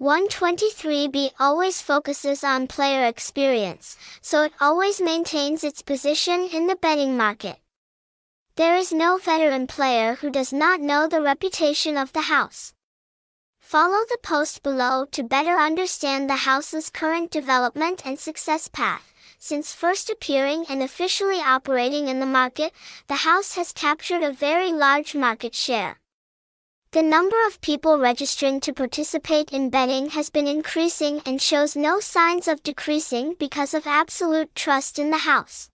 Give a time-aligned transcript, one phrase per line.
[0.00, 7.18] 123B always focuses on player experience, so it always maintains its position in the betting
[7.18, 7.58] market.
[8.56, 12.72] There is no veteran player who does not know the reputation of the house.
[13.60, 19.12] Follow the post below to better understand the house's current development and success path.
[19.38, 22.72] Since first appearing and officially operating in the market,
[23.06, 25.99] the house has captured a very large market share.
[26.92, 32.00] The number of people registering to participate in betting has been increasing and shows no
[32.00, 35.70] signs of decreasing because of absolute trust in the house.